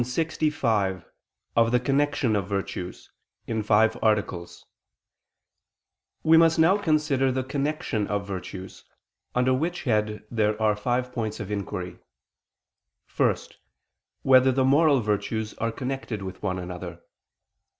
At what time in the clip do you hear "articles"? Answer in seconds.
4.01-4.65